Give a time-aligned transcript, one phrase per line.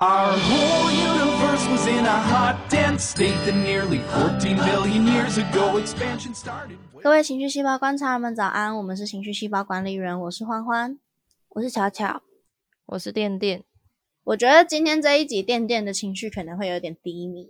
[0.00, 5.76] Our whole universe was in a hot, dense state that nearly 14 billion years ago
[5.76, 6.78] expansion started.
[7.02, 10.96] 各位情绪细胞观察们早安，我们是情绪细胞管理员，我是欢欢，
[11.48, 12.22] 我是巧巧，
[12.86, 13.64] 我是电电。
[14.22, 17.48] 我觉得今天这一集电电的情绪可能会有点低迷，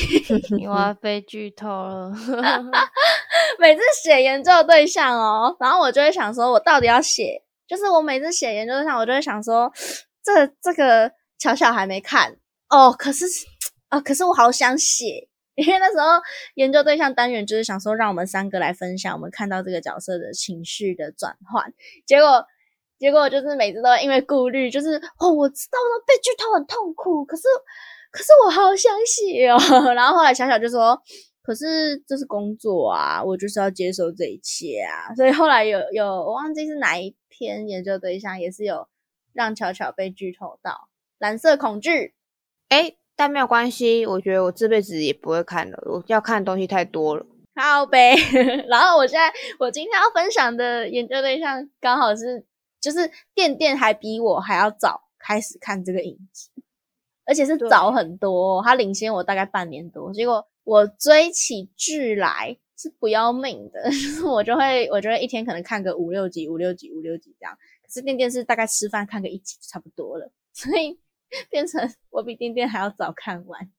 [0.58, 2.10] 因为被剧透了。
[3.60, 9.70] 每次写研究对象哦，然后我就会想说，我到底要写，就是我每次写研究对象，我就会想说，
[10.24, 11.12] 这这个。
[11.40, 12.36] 巧巧还没看
[12.68, 13.24] 哦，可是
[13.88, 16.20] 啊，可是我好想写， 因为那时候
[16.54, 21.72] 研究对象单元就是想说，让我们三个来分享我们看到这个角色的情绪的转换。
[22.06, 22.44] 结果，
[22.98, 27.42] 结果就是每次都因为顾虑，就是哦，我知道了被剧透很痛苦，可是，
[28.12, 29.58] 可是我好想写哦。
[29.94, 31.00] 然后后来巧巧就说，
[31.42, 35.14] 可是这是工作啊，我就是要接受这一切啊。
[35.16, 38.86] 所以后来有有我忘记是哪一篇研究对象，也是有
[39.32, 40.89] 让巧巧被剧透到。
[41.20, 42.14] 蓝色恐惧，
[42.70, 47.26] 哎，但没有关系，我觉得我这辈子也不会看了，我要看的东西太多了。
[47.54, 48.16] 好呗，
[48.68, 52.42] 然后我现在我今天要分享的研究对象刚好是，
[52.80, 56.48] 就是电电还比我还要早开始看这个影集，
[57.26, 60.10] 而且是早很多，他领先我大概半年多。
[60.14, 63.90] 结果我追起剧来是不要命的，
[64.26, 67.54] 我就会我觉得一天可能看个五六集、五六集、五六集这样。
[67.82, 70.98] 可是电电是大概吃饭看个一集就差不多了，所以。
[71.48, 73.70] 变成我比电电还要早看完，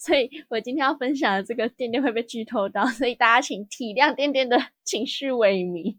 [0.00, 5.98] 所以我今天要分享的这个电电会被剧透到，所以大家请体谅电电的情绪萎靡。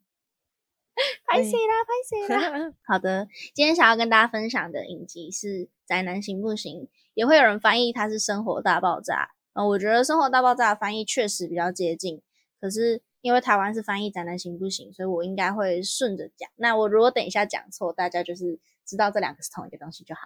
[1.25, 1.83] 拍谁啦？
[1.85, 2.73] 拍谁啦？
[2.83, 5.47] 好的，今天想要跟大家分享的影集是
[5.85, 6.81] 《宅男行不行》，
[7.13, 9.13] 也会有人翻译它是《生活大爆炸》。
[9.53, 12.21] 嗯，我觉得《生活大爆炸》的翻译确实比较接近，
[12.59, 16.49] 可是因为台湾是翻译《宅男行不行》，所以我应该会顺着讲。
[16.55, 18.59] 那我如果等一下讲错，大家就是。
[18.87, 20.21] 知道这两个是同一个东西就好。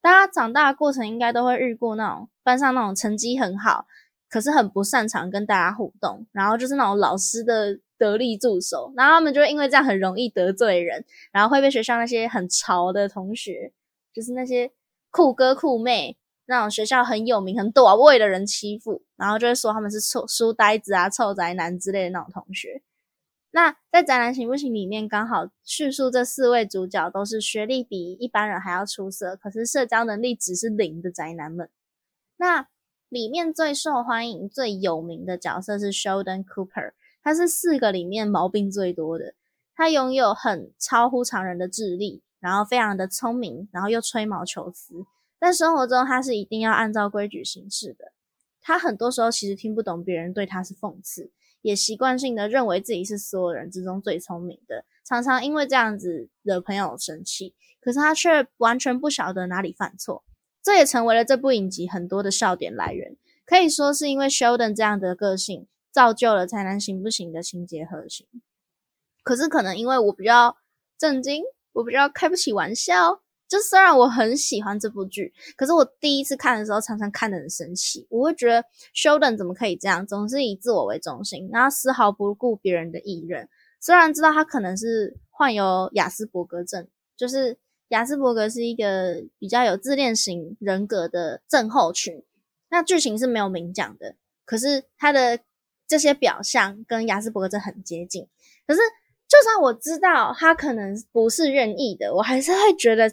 [0.00, 3.86] 大家长大的过程应该都会遇过那种班上那种成绩很好，
[4.28, 13.72] 可是很不擅长跟大家互动，然后就是那种老师的得力助手，然后他们就会因为这样很容易得罪人，然后会被学校那些很潮的同学，
[14.12, 14.70] 就是那些
[15.10, 22.82] 酷哥酷妹，那种学校很有名很多位的人欺负，然后就会说他们是臭书呆子啊、臭宅男之类的那种同学。
[23.54, 31.70] 那在《宅男行不行》里面，刚好叙述这四位主角都是学历比一般人还要出色，可是社交能力只是零的宅男们。
[32.36, 32.66] 那
[33.08, 39.34] 里面最受欢迎、最有名的角色是 Sheldon Cooper，他是四个里面毛病最多的。
[39.76, 45.06] 他拥有很超乎常人的智力，然后非常的聪明，然后又吹毛求疵。
[45.38, 48.10] 在生活中，他是一定要按照规矩行事的。
[48.60, 51.30] 他很多时候其实听不懂别人对他是讽刺。
[51.64, 57.54] 也习惯性的认为自己是所有人之中最聪明的，常常因为这样子惹朋友生气。
[57.80, 60.22] 可是他却完全不晓得哪里犯错，
[60.62, 63.16] 这也成为了这部影集很多的笑点来源。
[63.46, 68.26] 可以说是因为 Sheldon 这样的个性，造就了才能行不行的情节核心。
[69.22, 70.58] 可是可能因为我比较
[70.98, 71.42] 震惊，
[71.72, 73.22] 我比较开不起玩笑。
[73.54, 78.04] 就虽然我很喜欢这部剧，可是我第一次看的时候常常看得很生气。
[78.10, 83.48] 我会觉得 Sheldon 怎么可以这样，总是以自我为中心，然后丝毫不顾别人的意愿。
[83.80, 87.56] 虽然知道他可能是患有雅斯伯格症，就是
[87.90, 92.24] 雅斯伯格是一个比较有自恋型人格的症候群。
[92.70, 95.38] 那剧情是没有明讲的，可是他的
[95.86, 98.26] 这些表象跟雅斯伯格症很接近。
[98.66, 98.80] 可是
[99.28, 103.12] 就算我知道他可能不是愿意的，我还是会觉得。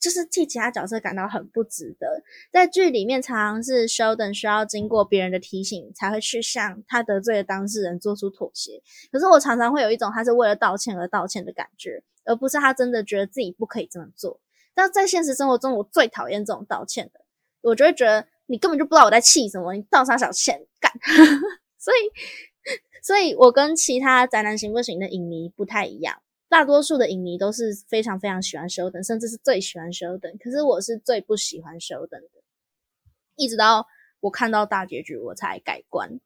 [0.00, 2.22] 就是替其他角色感到很不值得。
[2.50, 8.82] 在剧里面，常常是 Sheldon 需要经过别人的提醒，才会去向他得罪的当事人做出妥协。
[9.12, 14.40] 可是我常常会有一种他是为了道歉而道歉的感觉，而不是他真的觉得自己不可以这么做。
[14.74, 17.20] 但在现实生活中，我最讨厌这种道歉的，
[17.60, 20.90] 我就会觉得你根本就不知道我在气什么，你道啥小歉干。
[21.78, 22.10] 所以，
[23.04, 26.22] 所以我跟其他宅男行不行的影迷不太一样。
[26.50, 30.36] 大多数的影迷都是非常非常喜欢休等，甚至是最喜欢休等。
[30.38, 32.28] 可是我是最不喜欢休等的，
[33.36, 33.86] 一直到
[34.18, 36.18] 我看到大结局我才改观。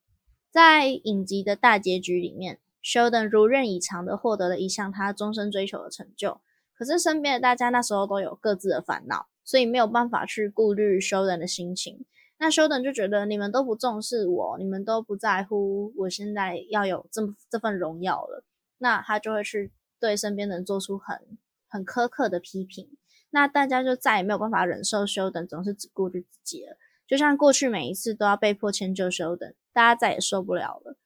[0.51, 6.41] 在影集的大结局里面，休等如愿以偿的获得了一项他终身追求的成就。
[6.73, 12.07] 可是身边的大家那时候都有各自的烦恼，所以没有办法去顾虑休等的心情。
[12.39, 17.21] 那休等就觉得你们都不重视我，你们都不在乎我现在要有这
[17.51, 18.43] 这份荣耀了，
[18.79, 19.71] 那他就会去。
[20.05, 22.95] 对身边人做出很很苛刻的批评，
[23.31, 26.77] 那大家就再也没有办法忍受休等总是只顾着自己了。
[27.07, 30.99] 就像过去每一次都要被迫迁就休等，大家再也受不了了。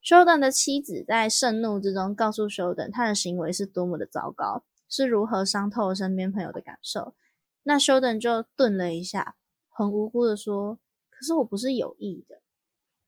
[0.00, 7.16] 休等的妻子在盛怒之中告诉休等，他的行为是多么的糟糕，是如何伤透了身边朋友的感受。
[7.64, 9.34] 那休等就顿了一下，
[9.68, 10.78] 很无辜的说
[11.10, 12.40] ：“可是我不是有意的。”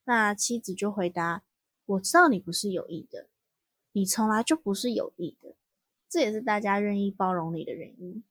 [0.04, 1.44] 那妻子就回答
[1.86, 3.28] ：“我知道你不是有意的，
[3.92, 5.54] 你从来就不是有意的，
[6.08, 8.22] 这也是大家愿意包容你的原因。”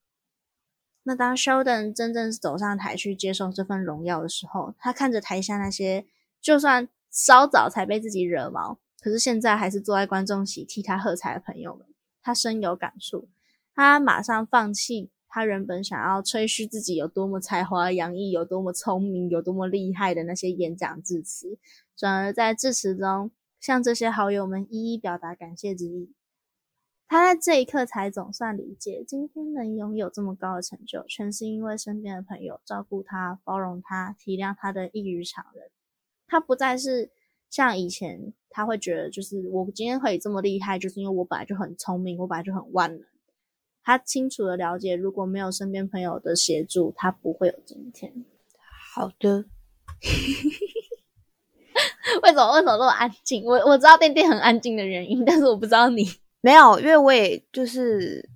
[1.03, 6.05] 那当 Sheldon 真正走上台去接受这份荣耀的时候，他看着台下那些
[6.39, 11.87] 就算稍早才被自己惹毛，可是现在还是坐在观众席替他喝彩的朋友们，
[12.21, 13.27] 他深有感触。
[13.73, 21.57] 他马上放弃他原本想要吹嘘自己有多么才华洋溢、有多么聪明、有多么厉害的那些演讲致辞，
[21.95, 26.13] 转而在致辞中向这些好友们一一表达感谢之意。
[27.07, 35.71] 他在这一刻才总算理解，今天能拥有这么高的成就，全是因为身边的朋友照顾他、包容他、体谅他的异于常人。
[36.27, 37.09] 他不再是
[37.49, 43.03] 像以前，他会觉得就是我今天可以这么厉害，就是因为我本来就很聪明，我本来就很万能。
[43.81, 48.23] 他清楚的了解，如果没有身边朋友的协助，他不会有今天。
[48.93, 49.45] 好的，
[52.23, 53.43] 为什么为什么那么安静？
[53.45, 56.05] 我我知道店店很安静的原因， 但是我不知道你。
[56.41, 58.29] 没有，因为我也就是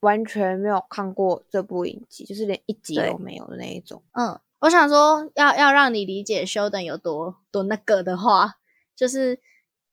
[0.00, 4.02] 完全没有看过这部影集，就是连一集都没有的那一种。
[4.12, 8.54] 嗯，我想说，要要让你理解修等有多多那个的话，
[8.94, 9.40] 就是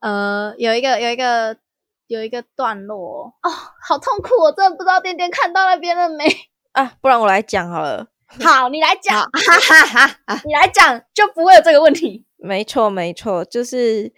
[0.02, 1.58] 呃，有一个有一个
[2.08, 3.50] 有一个段落哦，
[3.82, 6.26] 好痛苦，我真的不知道店店看到那边了没
[6.74, 6.94] 啊？
[7.02, 8.08] 不然我来讲好了。
[8.46, 12.26] 好，你来讲，哈哈哈，你来讲就不会有这个问题。
[12.42, 14.12] 没错，没错，就是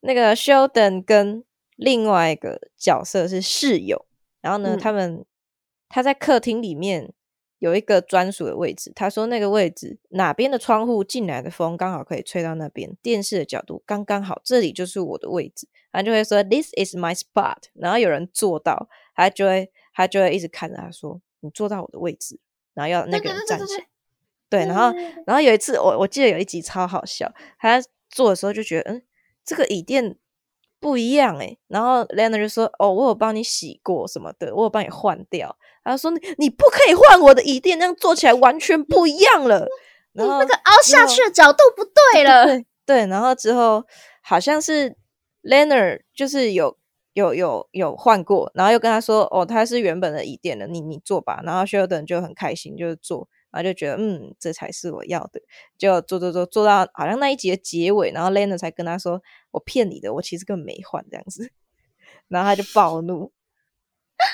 [0.00, 1.44] 那个休登跟。
[1.76, 4.06] 另外一个角色是室友，
[4.40, 5.26] 然后呢，他们
[5.88, 7.12] 他在客厅里面
[7.58, 8.92] 有一个专属的位置。
[8.94, 15.66] 他说那个位置哪边的窗户进来的风刚好可以吹到那边，电视的角度刚刚好，这里就是我的位置。
[15.90, 17.64] 他就会说 This is my spot。
[17.72, 22.38] 然后有人坐到，他就会他就会一直看着他说你坐到我的位置，
[22.74, 23.88] 然后要那个人站起来。
[24.56, 24.96] 对，然后
[25.26, 29.02] 然后有一次我我记得有一集超好笑，他做的时候就觉得嗯，
[29.44, 30.16] 这个椅垫。
[30.80, 39.66] 不一样哎，然后 Leonard 就说：“哦，我有帮你洗过什么的，我有帮你换掉。”他说：“你你不可以换我的椅垫，那样坐起来完全不一样了。”
[40.12, 42.62] 然后那个凹下去的角度不对了。
[42.84, 43.82] 对，然后之后
[44.20, 44.94] 好像是
[45.42, 46.76] Leonard 就是有
[47.14, 53.26] 有有有换过，然后又跟他说：“哦，他是原本的椅垫了，你你坐吧。”然后 Sheldon 就很开心，就是坐。
[53.54, 55.40] 然后就觉得，嗯，这才是我要的。
[55.78, 59.22] 就做做做做到好像那一集的结尾，然后 Lena 才跟他说
[59.52, 61.52] ：“我骗你的，我其实根本没换这样子。
[62.26, 63.30] ”然后他就暴怒，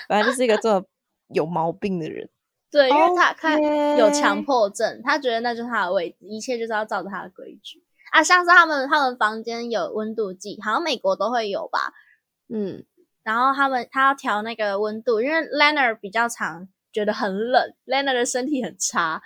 [0.08, 0.86] 反正就是一个这么
[1.28, 2.30] 有毛病的人。
[2.72, 3.60] 对，因为他他
[3.98, 8.22] 有强迫症，他觉得那就是他的位置，一切就是要照着他的规矩啊。
[8.22, 11.92] 像是他们他们房间有温度计，好像美国都会有吧？
[12.48, 12.86] 嗯，
[13.22, 16.68] 然后他们他要调那个温度，因为 Lena 比较长。
[16.92, 19.22] 觉得很冷，Lena 的身体很差，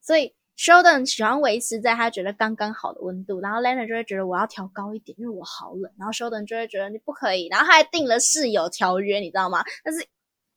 [0.00, 9.64] 所以 Sheldon 喜欢维持在他觉得刚刚好的温度，然后 Lena 就会觉得我要调高一点，因为我好冷，然后 Sheldon 就会觉得你不可以，然后他还定了室友条约，你知道吗？
[9.84, 10.06] 那是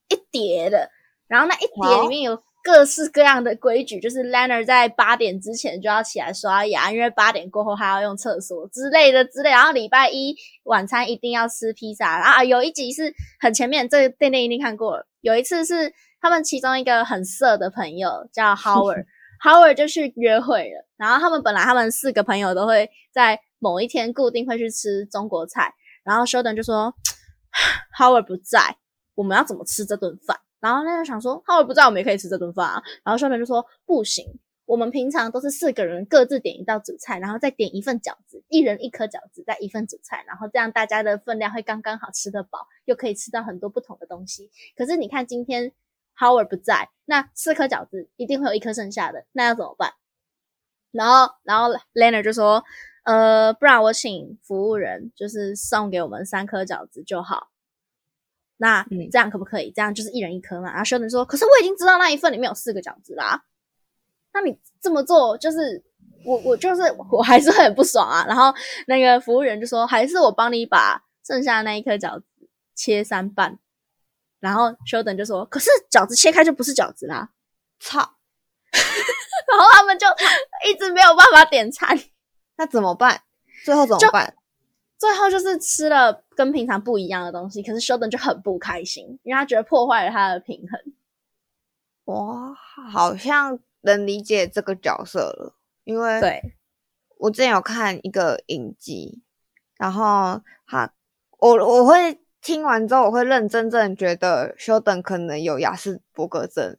[0.09, 0.89] 一叠的，
[1.27, 15.94] 然后那一叠里面有各式各样的规矩，就是 Lena 在八点之前就要起来刷牙，因为八点过后还要用厕所之类的之类，然后礼拜一晚餐一定要吃披萨，然后有一集是很前面，这个店店一定看过了，有一次是。
[16.19, 20.88] 他们其中一个很色的朋友叫 Howard，Howard 就去约会了。
[20.97, 25.74] 然后他们本来他们四个朋友都会在某一天固定会去吃中国菜。
[26.03, 26.93] 然后 Sheldon 就说
[27.97, 28.77] Howard 不在，
[29.13, 30.39] 我们要怎么吃这顿饭？
[30.59, 32.81] 然后那就想说 Howard 不在，我们也可以吃这顿饭啊。
[33.03, 34.25] 然后 Sheldon 就说不行，
[34.65, 44.50] 我们平常都是四个人各自点一道主菜，然后再点一份饺子，一人一颗饺子，再一份主菜，然后这样大家的分量会刚刚好，吃得饱，又可以吃到很多不同的东西。
[44.75, 45.71] 可是你看今天。
[46.17, 49.93] Howard 不在，那四颗饺子一定会有一颗剩下的，那要怎么办？
[50.91, 52.63] 然后，然后 Leonard 就说
[53.03, 57.50] ：“呃，不然我请服务人，就是送给我们三颗饺子就好。
[58.55, 59.69] 那这样可不可以？
[59.69, 63.43] 这样就是一人一颗嘛。”然后 Sheldon 说：“可是我已经知道那一份里面有四个饺子啦。
[64.33, 65.83] 那你这么做，就是
[66.25, 66.81] 我，我就是
[67.12, 68.51] 我还是很不爽啊。”然后
[68.88, 72.25] 那个服务员就说：“还是我帮你把剩下的那一颗饺子
[72.74, 73.59] 切三半。”
[74.39, 77.29] 然后休等就说：“可是饺子切开就不是饺子啦！”
[77.79, 78.00] 操！
[79.48, 80.06] 然后他们就
[80.67, 81.98] 一直没有办法点餐，
[82.58, 83.22] 那怎么办？
[83.63, 84.36] 最后怎么办？
[84.98, 90.94] 最后就是吃了跟平常不一样的东西，可是休等就很不开心，因为他觉得破坏了他的平衡。
[92.06, 92.53] 我，
[92.91, 96.41] 好像能理解这个角色了，因为对
[97.17, 99.22] 我之前有看一个影集，
[99.77, 100.94] 然后他
[101.39, 102.20] 我我会。
[102.41, 106.77] 听完之后，我会认真正觉得休等可能有雅斯伯格症，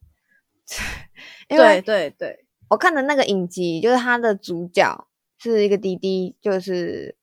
[1.49, 7.17] 因为对对对，我看的那个影集，就是他的主角是一个滴滴，就是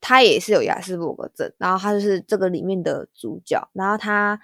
[0.00, 4.40] 他也是有雅斯伯格症，然后他就是这个里面的主角，然后他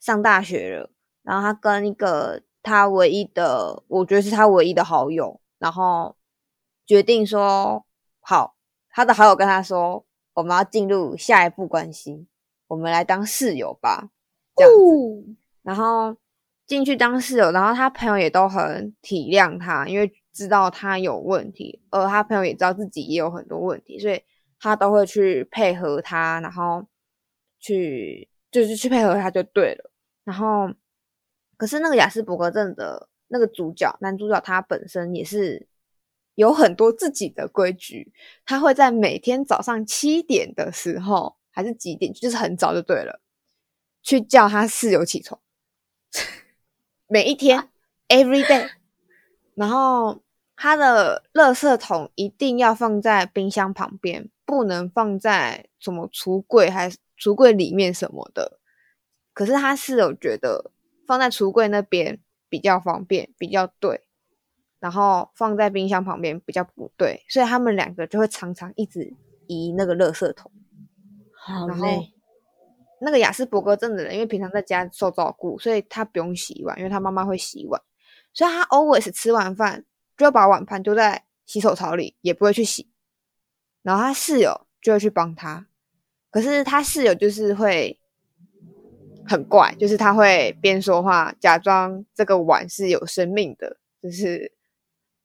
[0.00, 0.90] 上大学了，
[1.22, 6.16] 然后他跟一个他唯一的，我觉得是他唯一的好友，然后
[6.86, 7.86] 决定说
[8.20, 8.56] 好，
[8.90, 12.26] 他的好友跟他说，我们要进入下一步关系，
[12.68, 14.08] 我们来当室友吧，
[14.54, 14.78] 这样子。
[14.78, 16.16] 哦然后
[16.66, 24.22] 进去当室友，然后他朋友也都很体谅他，因为知道他有问题，而他朋友也知道自己也有很多问题，所以
[24.58, 26.86] 他都会去配合他，然后
[27.58, 29.90] 去就是去配合他就对了。
[30.24, 30.70] 然后，
[31.58, 35.66] 可是那个雅斯伯格症的那个主角男主角他本身也是
[36.34, 38.10] 有很多自己的规矩，
[38.46, 43.20] 他会在每天早上七点的时候还是几点，就是很早就对了，
[44.00, 45.40] 去叫他室友起床。
[47.08, 47.68] 每一天
[48.06, 48.70] ，every day，
[49.56, 50.22] 然后
[50.54, 58.60] 他的垃圾桶一定要放在冰箱旁边，不能放在什么橱柜还是橱柜里面什么的。
[59.34, 60.70] 可是他室友觉得
[61.08, 64.02] 放在橱柜那边比较方便，比较对，
[64.78, 69.12] 然后放在冰箱旁边比较不对，所以他们两个就会常常一直
[69.48, 70.52] 移那个垃圾桶。
[71.48, 71.86] 然后，
[73.00, 77.80] 那个雅斯伯格症的人，因为平常在家受照顾，所以他不用洗碗，因为他妈妈会洗碗，
[78.32, 79.84] 所以他 always 吃完饭
[80.16, 82.90] 就把碗盘丢在洗手槽里，也不会去洗。
[83.82, 85.66] 然后他室友就会去帮他，
[86.30, 87.98] 可是他室友就是会
[89.26, 94.52] 很怪，就是他会边说话，假装这个碗是有生命的，就是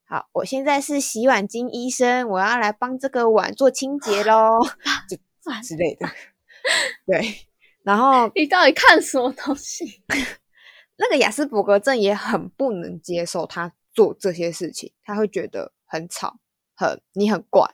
[0.05, 4.59] 好，我现在是洗碗精医生，我要来帮这个碗做清洁喽
[5.09, 5.17] 就
[5.63, 6.07] 之类的。
[7.05, 7.21] 对，
[7.83, 10.03] 然后你到底看什么东西？
[10.95, 16.37] 那个雅斯伯格症也很不能接受他做这些事情，他会觉得很吵，
[16.75, 17.67] 很你很怪，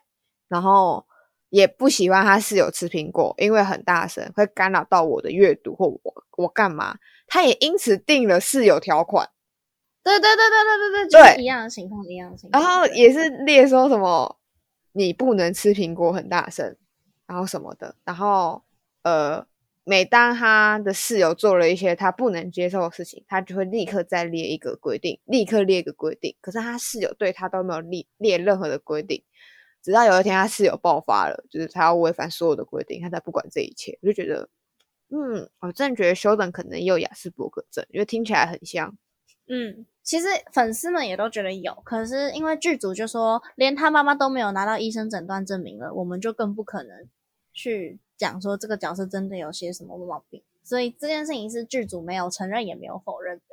[0.47, 1.05] 然后
[1.49, 6.97] 也不喜欢他室友吃苹果，因为很大声，会干扰到我的阅读或我我干嘛。
[7.27, 9.29] 他也因此定了室友条款，
[10.01, 12.63] 对对对对对对对，就是一样的情况，一样的情况。
[12.63, 14.39] 然后也是列说什么
[14.93, 16.75] 你不能吃苹果很大声，
[17.29, 18.59] 然后什么的，然后
[19.03, 19.45] 呃，
[19.83, 26.35] 每当他的室友做了一些他不能接受的事情，他就会立刻再列一个规定，立刻列一个规定。
[26.41, 29.23] 可是他室友对他都没有立列任何的规定，
[29.83, 33.95] 直到有一天他室友爆发了，就是他要违反所有的规定，他才不管这一切。
[34.01, 34.49] 我就觉得，
[35.09, 38.97] 嗯，我真的觉得休等可能有雅斯伯格症，因为听起来很像。
[39.51, 47.07] 嗯，其实粉丝们也都觉得有，可是因为剧组就说，连他妈妈都没有拿到医生诊断证明了，我们就更不可能
[47.53, 50.43] 去讲说这个角色真的有些什么毛病。
[50.63, 53.43] 所以这件事情是剧组没有承认也没有否认的。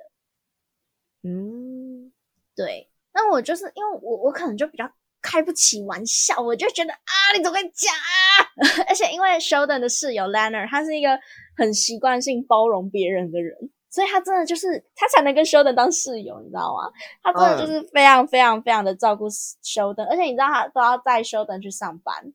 [1.22, 2.12] 嗯，
[2.54, 4.90] 对，那我就是因为我我可能就比较
[5.22, 8.84] 开不起玩笑，我就觉得啊，你怎么会讲啊？
[8.86, 11.18] 而且因为 Sheldon 的室友 Leonard，他是一个
[11.56, 13.56] 很习惯性包容别人的人，
[13.90, 16.92] 所以他真的就是他才能跟 Sheldon 当室友，你知道吗？
[17.22, 22.32] 他真的就是非常非常非常的照顾 Sheldon，而且你知道他都要带 Sheldon 去上班。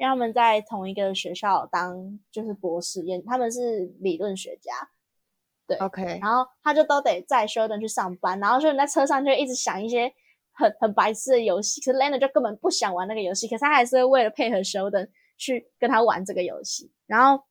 [0.00, 4.72] 因为他们在同一个学校当就是博士，也他们是理论学家，
[5.66, 10.10] 对 OK，然后他就都得在 Sheldon 去上班，然后 Sheldon 在车上就一直想一些
[10.52, 16.90] 很很白痴的游戏，可是 Leonard 就根本不想玩那个游戏，可是他还是会为了配合 Sheldon 去跟他玩这个游戏。
[17.06, 17.44] 然后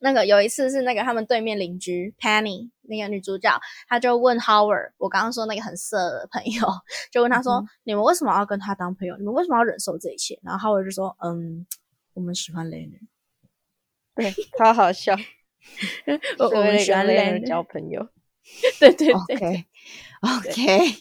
[0.00, 3.50] 那个有一次是那个他们对面邻居 Penny 那个女主角，
[3.88, 6.66] 她就问 Howard，我刚刚说那个很色的朋友，
[7.12, 9.16] 就问他说：“你们为什么要跟他当朋友？
[9.18, 11.66] 你们为什么要忍受这一切？”然后 Howard 就说：“嗯，
[12.14, 13.06] 我们喜欢 Leonard，
[14.16, 15.14] 对，超好笑，
[16.38, 17.46] 我 我们喜欢 Leonard Leonard。
[17.46, 18.08] 交朋友。
[18.80, 19.66] 对对对
[20.22, 20.94] OK，OK，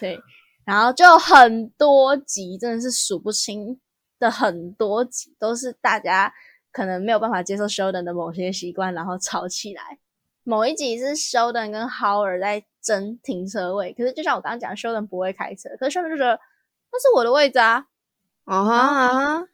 [0.00, 0.20] 对，
[0.64, 3.80] 然后就很多集，真的是数不清
[4.18, 6.34] 的很多集，都是大家
[6.72, 9.98] 可能没有办法接受 Sheldon 的某些习惯，然后吵起来。
[10.44, 16.40] 某一集是 Sheldon 跟 Howard 在争停车位，可是就像我刚刚讲，Sheldon 不会开车，可是 Sheldon 就觉得
[16.90, 17.86] 那是我的位置啊，
[18.44, 19.48] 啊哈啊哈，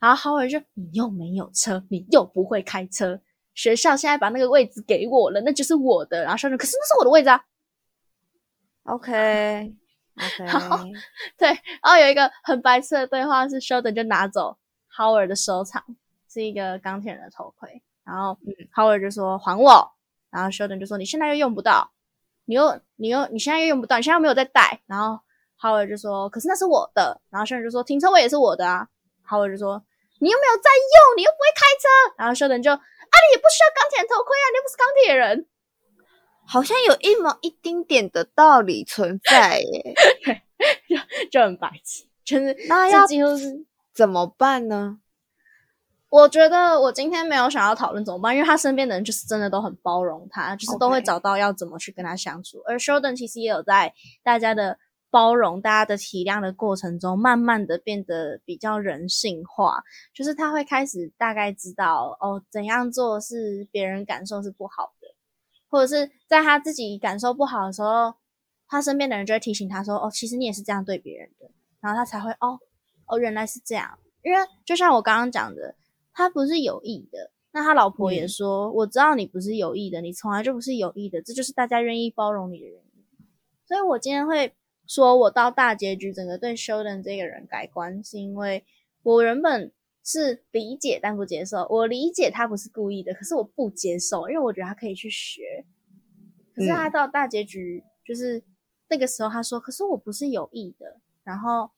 [0.00, 3.18] 然后 Howard 就你又没有车，你又不会开车，
[3.54, 6.22] 学校现在把那个位置给我了，那就是我的。
[6.24, 7.42] 然后 Sheldon 可是那是我的位置啊
[8.82, 9.74] ，OK，OK，
[10.44, 10.84] 然后
[11.38, 14.58] 对，然后有一个很白痴的对话是 Sheldon 就拿走
[14.94, 15.82] Howard 的收藏，
[16.34, 18.36] 是一个钢铁人的头盔，然后
[18.74, 19.88] Howard 就说还我，
[20.30, 21.92] 然后 Sheldon 就说你现在又用不到，
[22.44, 25.20] 你又你又你现在又用不到，你现在又没有在戴，然后
[25.60, 28.88] Howard 就说可是那是我的，然后 Sheldon 就说停车位也是我的啊
[29.28, 29.80] ，Howard 就说
[30.18, 35.46] 你又没有在用，你又不会开车，然后 Sheldon 就啊你也不需要钢铁人头盔啊，你又不是钢铁人，
[36.46, 39.94] 好像有一毛一丁点的道理存在耶。
[41.30, 43.66] 就很白痴，就是那要这几乎是。
[43.92, 44.98] 怎么办呢？
[46.14, 52.62] 我觉得我今天没有想要讨论怎么办，因为他身边的人就是真的都很包容他，就是都会找到要怎么去跟他相处。
[52.68, 53.92] 而 Sheldon 其实也有在
[54.22, 54.78] 大家的
[55.10, 59.82] 包容、大家的体谅的过程中，慢慢的变得比较人性化，
[60.14, 65.08] 就是他会开始大概知道哦，怎样做是别人感受是不好的，
[65.68, 68.14] 或者是在他自己感受不好的时候，
[68.68, 71.50] 他身边的人就会提醒他说：“哦，其实你也是这样对别人的。”
[71.82, 72.60] 然后他才会哦
[73.06, 73.98] 哦，原来是这样。
[74.22, 75.74] 因为就像我刚刚讲的，
[76.14, 77.32] 他不是有意的。
[77.52, 83.04] 那他老婆也说：“我知道你不是有意的，你从来就不是有意的，这就是大家愿意包容你的原因。”
[83.64, 84.54] 所以，我今天会
[84.86, 88.64] 说我到大结局整个对 Sheldon 这个人改观，是因为
[89.02, 89.70] 我原本
[90.02, 91.66] 是理解但不接受。
[91.70, 95.64] 我理解他不是故意的，可是我不接受，因为我觉得他可以去学。
[96.56, 98.42] 可是他到大结局，就是
[98.88, 101.70] 那个时候他说：“可是我不是有意的。”然后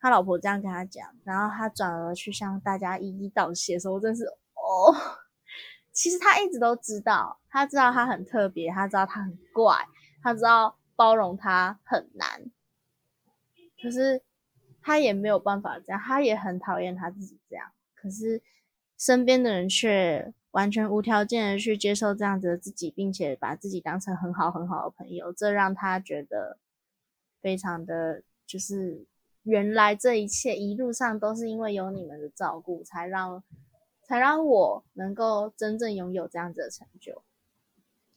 [0.00, 4.94] 他老婆这样跟他讲，然后他转而去向大家一一道谢的时候，真是哦。
[5.92, 9.74] 其实他一直都知道，他知道他很特别，他知道他很怪，
[10.22, 12.52] 他知道包容他很难，
[13.82, 14.22] 可是
[14.80, 17.72] 他也没有办法这样，他也很讨厌他自己这样。
[17.96, 18.40] 可是
[18.96, 26.58] 身边的人却完全无条件的去接受这样子的自己，并且把自己当成很好很好的朋友，这让他觉得
[27.40, 29.04] 非常的就是
[29.48, 33.42] 原来这一切一路上都是因为有你们的照顾，才让
[34.02, 37.22] 才让我能够真正拥有这样子的成就。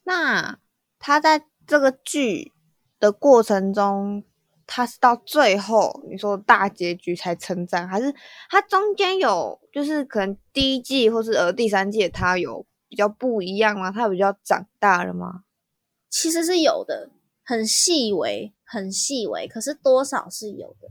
[0.04, 0.60] 那
[1.00, 2.52] 他在这个剧
[3.00, 4.26] 的过程中，
[4.68, 8.14] 他是到最后你说大结局才称赞，还是
[8.50, 13.90] 他中间有就是可能第一季或是呃第三季他有比较不一样吗？
[13.90, 15.46] 他比较长大了吗？
[16.10, 17.10] 其实是有的，
[17.42, 20.90] 很细微，很细微，可是多少是有的。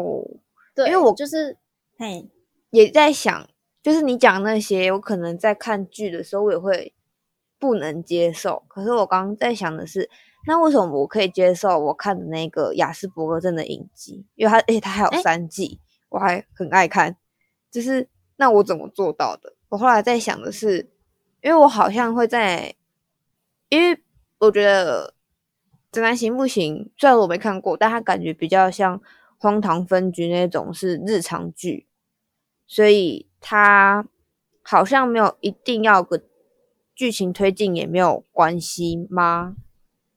[0.00, 0.24] 哦，
[0.74, 1.58] 对，因为我就是，
[1.96, 2.30] 嘿，
[2.70, 3.48] 也在想，
[3.82, 6.94] 就是你讲那些，我可能在看剧的时候，我也会
[7.58, 8.62] 不能接受。
[8.68, 10.08] 可是我刚刚在想的是，
[10.46, 14.24] 那为什么我可以接受我看的那个雅斯伯格症的影集？
[14.36, 15.80] 因为它，而且它还有三季，
[16.10, 17.16] 我还很爱看。
[17.70, 19.54] 就是那我怎么做到的？
[19.68, 20.90] 我后来在想的是，
[21.42, 22.74] 因为我好像会在，
[23.68, 24.00] 因为
[24.38, 25.08] 我觉得
[25.92, 28.98] 《直男行不行》，虽然我没看过，但它感觉比较像
[29.38, 31.86] 《荒唐分局》那种是日常剧，
[32.66, 34.06] 所以它
[34.62, 36.20] 好像没有一定要有个
[36.94, 39.56] 剧情推进，也没有关系吗？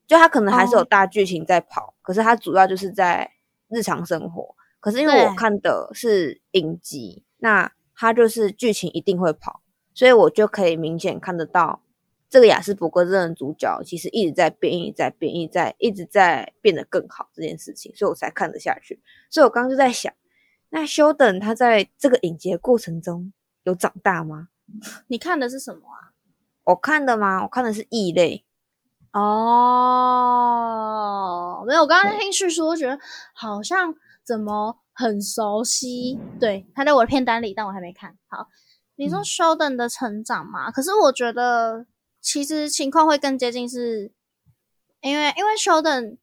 [0.07, 3.31] 就它可能还是有哦大剧情在跑，可是它主要就是在
[3.69, 4.55] 日常生活。
[4.79, 9.61] 可是因为我看的是影集，那它就是剧情一定会跑，
[9.93, 11.83] 所以我就可以明显看得到
[12.31, 19.01] 这个雅斯伯格症的主角其实一直在变，一直在变，一直在一直在变得更好这件事情，所以我才看得下去。
[19.29, 20.13] 所以我刚刚就在想，
[20.69, 24.47] 那休等他在这个影集的过程中有长大吗？
[25.07, 26.15] 你看的是什么啊？
[26.63, 27.43] 我看的吗？
[27.43, 28.45] 我看的是异类。
[29.11, 29.25] 哦，
[31.67, 32.97] 没有，我刚刚在听叙述，我觉得
[33.33, 36.17] 好像怎么很熟悉。
[36.39, 38.17] 对，他在我的片单里，但我还没看。
[38.29, 38.47] 好，
[38.95, 40.71] 你说嗯 Sheldon 的成长嘛？
[40.71, 41.85] 可是我觉得
[42.21, 44.11] 其实情况会更接近是，
[45.01, 46.17] 因为因为 Sheldon，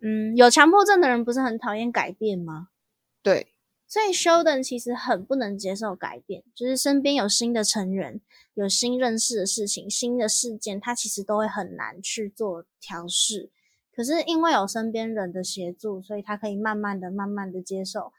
[0.00, 2.68] 嗯，有强迫症的人不是很讨厌改变吗？
[3.22, 3.48] 对，
[3.86, 8.20] 所以 Sheldon 其实很不能接受改变，就是身边有新的成员，
[8.54, 13.50] 有新认识的事情、新的事件，他其实都会很难去做调试。
[13.94, 18.12] 可是因为有身边人的协助，所以他可以慢慢的、慢慢的接受。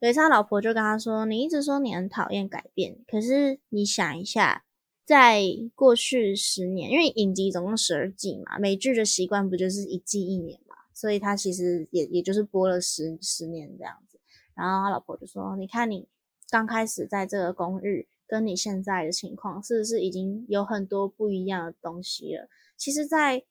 [0.00, 4.64] 有一次，他老婆就跟他说：“你一直说你很讨厌改变，可是你想一下，
[5.10, 5.42] 在
[5.74, 14.20] 过去十年，因为影集总共十二季嘛，美剧的习惯不就是一季一年嘛，所以他其实也也就是播了十十年这样子。
[14.54, 16.06] 然后他老婆就说：“你看你
[16.48, 22.48] 刚开始在这个公寓，跟你现在的情况，是不是已经有很多不一样的东西了？
[22.76, 23.42] 其实，在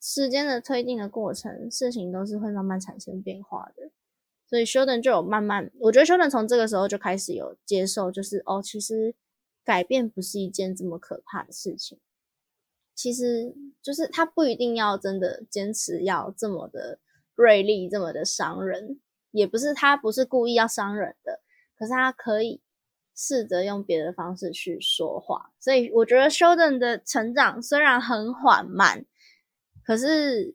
[0.00, 3.92] 时间的推进的过程，事情都是会慢慢产生变化的。
[4.48, 9.14] 所以休顿就有慢慢，我觉得休顿从这个时候就开始有接受，就是哦，其实
[9.66, 11.98] 改变不是一件这么可怕的事情。
[12.94, 16.98] 其实就是他不一定要真的坚持要这么的
[17.34, 18.98] 锐利，这么的伤人。”
[19.32, 21.42] 也不是他不是故意要伤人的，
[21.76, 22.62] 可是他可以
[23.14, 25.52] 试着用别的方式去说话。
[25.60, 29.04] 所以我觉得 Sheldon 的成长虽然很缓慢，
[29.84, 30.54] 可是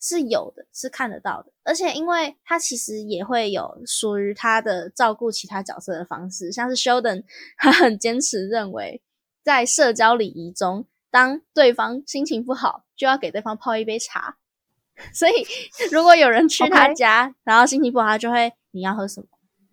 [0.00, 1.52] 是有的，是看得到的。
[1.64, 7.24] 而且因为他其实也会有属于他的照顾其他角色的方式，像是 Sheldon，
[7.58, 9.02] 他很坚持认为
[9.42, 10.86] 在社交礼仪中。
[11.08, 14.36] 当对方心情不好，就要给对方泡一杯茶。
[15.14, 15.32] 所以
[15.90, 19.26] 如果有人去他家然后心情不好，他就会你要喝什么，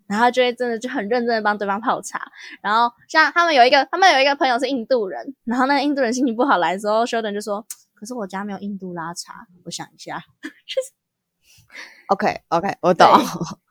[0.08, 2.32] 然后就会真的就很认真的帮对方泡茶。
[2.62, 7.66] 然后像他们有一个，他们有一个朋友是印度人，然后那个印度人心情不好来的时候，Sheldon 就说
[8.04, 10.22] ：“可是我家没有印度拉茶，我想一下。
[12.10, 13.08] OK OK，我懂，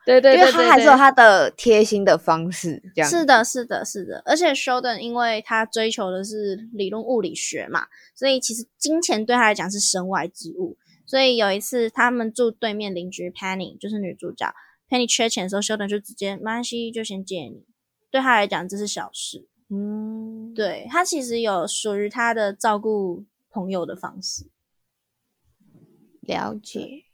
[0.07, 10.79] 对”对因为他还是有他的贴心的方式，这样是的，是的，是的，而且 Sheldon 因为他追求的是理论物理学嘛，所以其实金钱对他来讲是身外之物。
[11.07, 14.53] 所以有一次他们住对面邻居 Penny，就是女主角
[14.89, 17.67] Penny 缺钱的时候，Sheldon 就直接没关系，就先借你。
[18.11, 24.51] 对他来讲这是小事，嗯，对他其实有属于他的照顾朋友的方式。
[26.21, 27.05] 了解。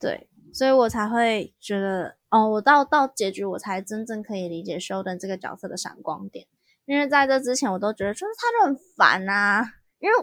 [0.00, 6.46] 对，所以我才会觉得，哦，我到到结局我才真正可以理解 Sheldon 这个角色的闪光点，
[6.84, 10.16] 因为在这之前我都觉得就是他就很烦啊，因为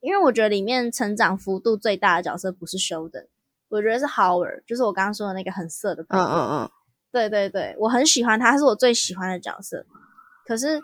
[0.00, 3.26] 因为我觉得里面成长幅度最大的角色不是 Sheldon，
[3.68, 6.70] 我觉得是 Howard，就是我刚刚说的那个很色的朋嗯友，嗯嗯，
[7.10, 9.84] 对对对，我很喜欢他，他是我最喜欢的角色。
[10.46, 10.80] 可是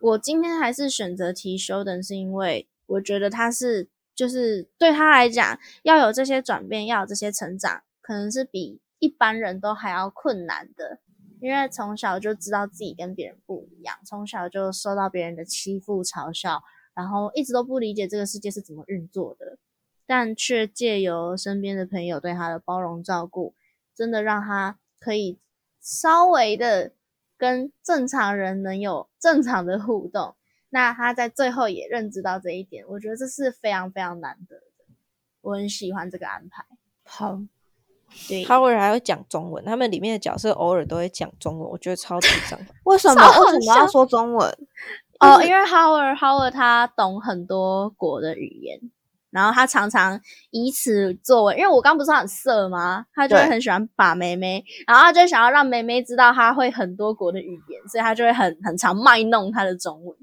[0.00, 10.98] 我今天还是选择提 Sheldon，是因为我觉得他是就是对他来讲，要有这些转变，要有这些成长，可能是比一般人都还要困难的。
[11.40, 16.62] 因为从小就知道自己跟别人不一样，从小就受到别人的欺负、嘲笑，
[16.94, 19.58] 然后一直都不理解这个世界是怎么运作的，
[20.06, 23.54] 但却借由身边的朋友对他的包容照顾，
[23.94, 25.38] 真的让他可以
[25.82, 26.92] 稍微的
[27.36, 30.34] 跟正常人能有正常的互动。
[30.74, 34.62] 那他在最后也认知到这一点，我觉得这是非常非常难得的。
[35.40, 36.64] 我很喜欢这个安排。
[37.04, 37.38] 好，
[38.28, 42.66] 对，Howard 还会讲中文，他们里面的角色偶尔都会讲中文，我觉得超智障的。
[42.82, 44.50] 为什么为什么要说中文？
[45.20, 48.80] 哦，因为 Howard Howard 他懂很多国的语言，
[49.30, 53.06] 然后他常常以此作为，因为我刚不是很色吗？
[53.14, 60.18] 他就会很喜欢把妹妹，然后他就想要让妹妹知道他会很多国的语言，所以他就会很很常卖弄他的中文。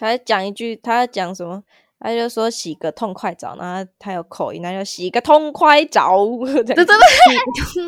[0.00, 1.62] 他还讲一句，他讲什么？
[2.02, 6.86] 他就说洗个痛快澡，然后他有口音，他就洗个痛快澡，对 对对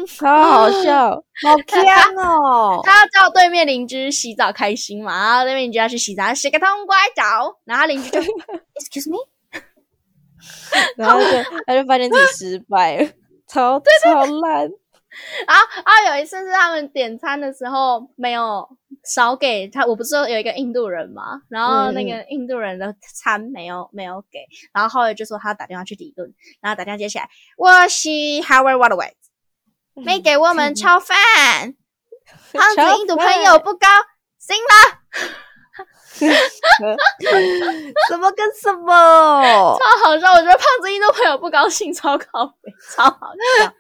[0.07, 1.11] 超好笑。
[1.43, 1.83] 好强
[2.23, 2.79] 哦！
[2.85, 8.21] 他要叫对面邻居洗澡开心嘛，然后对面邻居要去洗澡，洗个痛快澡，然后他邻居就
[8.77, 9.17] Excuse me，
[10.99, 11.27] 然后就
[11.67, 13.09] 他就发现自己失败了，
[13.49, 14.71] 超超烂。
[15.47, 18.69] 然后啊，有一次是他们点餐的时候没有
[19.05, 24.39] 少给他，我不是说有一个印度人嘛，然后那个印度人的餐没有没有给，
[24.73, 29.13] 然后后来就说他打电话去理论，然后打电话接起来，我是 Howard Waterway，
[29.95, 31.17] 没给我们炒饭，
[32.53, 33.89] 胖子印度朋友不高
[34.39, 34.75] 兴了，
[38.09, 39.77] 什么跟什么？
[39.79, 43.73] 超好笑，我觉得胖子印度朋友不高兴，超靠北，超好笑。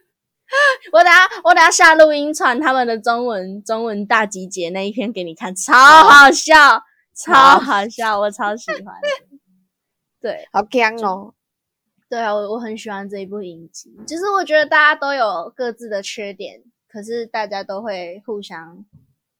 [0.92, 6.82] 我等下我等下下录音传他们的中文中文大集结那一篇给你看，超好笑，
[7.14, 8.94] 超好笑，我超喜欢。
[10.20, 11.34] 对好强哦！
[12.08, 18.84] 对啊，我我很喜欢这一部影集，就是我觉得大家都有各自的缺点，可是大家都会互相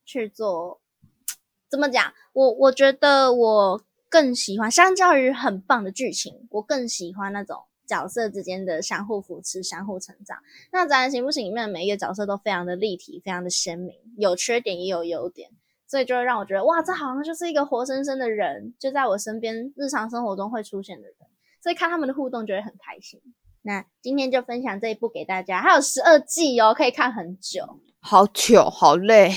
[0.05, 0.81] 去做。
[1.70, 2.12] 怎么讲？
[2.33, 10.38] 我我觉得我更喜欢，相较于很棒的剧情，我更喜欢那种角色之间的相互扶持、相互成长。
[10.72, 15.50] 那《宅人行不行》里面的每一个角色都非常的立体，非常的鲜明，有缺点也有优点，
[15.87, 21.16] 所以就会让我觉得，哇，这好像就是一个活生生的人，就在我身边，日常生活中会出现的人。
[21.62, 23.20] 所以看他们的互动就会很开心。
[23.61, 27.78] 那今天就分享这一部给大家，还有十二季哦，可以看很久。
[28.00, 29.31] 好糗，好累。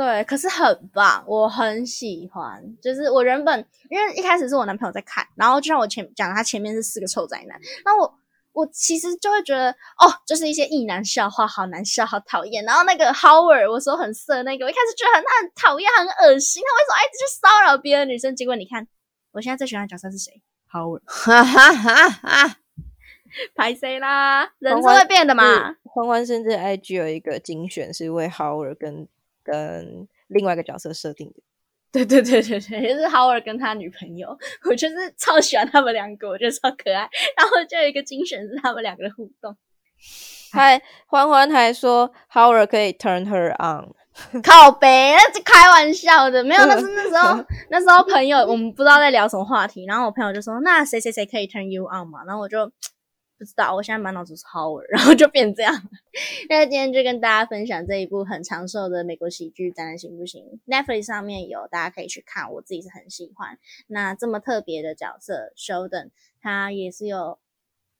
[0.00, 2.64] 对，可是很棒，我很喜欢。
[2.80, 8.18] 就是我原本因为一开始是我男朋友在看，然后就像我前讲，他前面是四个臭宅男，那我
[8.52, 12.64] 我其实就会觉得哦，就是一些异男笑话，好难笑，好讨厌。
[12.64, 18.34] 然后那个 Howard，我说很色那个，我一开始觉得很他很讨厌，很恶心，他为什么一直去骚扰别的女生？
[18.34, 18.88] 结果你看，
[19.32, 20.40] 我现在最喜欢的角色是谁
[20.72, 22.56] ？Howard，哈哈哈哈！
[23.54, 24.50] 拍谁啦？
[24.60, 25.44] 人是会变的嘛。
[25.84, 29.06] 欢欢甚至 IG 有一个精选是为 Howard 跟
[29.42, 31.42] 跟另外一个角色设定的。
[31.92, 34.28] 对对对对对，就是 Howard 跟他女朋友，
[34.68, 37.08] 我就是超喜欢他们两个，我觉得超可爱。
[37.36, 39.56] 然后就有一个精选是他们两个的互动，
[40.52, 43.92] 还欢欢还说 Howard 可以 turn her on，
[44.40, 52.70] 靠北，那是开玩笑的，没有，那是那时候 那时候朋友我们不知道在聊什么话题，然后我朋友就说那谁谁谁可以 turn you on 嘛，然后我就
[53.40, 55.74] 不知道，我现在满脑子超儿，然后就变这样。
[56.50, 62.52] 那今天就跟大家分享这一部很长寿的美国喜剧《当然行不行》，Netflix 上面有，大家可以去看。
[62.52, 63.58] 我自己是很喜欢。
[63.86, 66.10] 那这么特别的角色 Sheldon，
[66.42, 67.38] 他也是有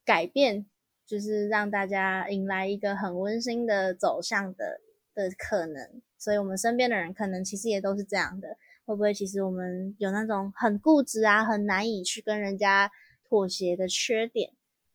[0.04, 0.66] 改变，
[1.06, 4.82] 就是让大家迎来一个很温馨的走向的
[5.14, 6.02] 的可能。
[6.18, 8.58] 所以我们身边的人可能其实也都是这样的。
[8.84, 12.90] 会不会其实我们有那种很固执啊，很难以去跟人家
[13.26, 14.50] 妥协的缺点？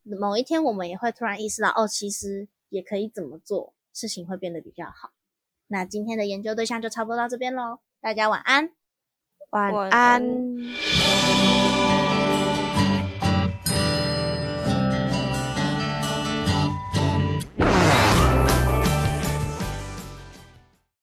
[0.05, 5.11] 某一天，我们也会突然意识到，哦，其实也可以怎么做，事情会变得比较好。
[5.67, 8.71] 那今天的研究对象就差不多到这边喽，大家晚安，
[9.49, 10.23] 晚安。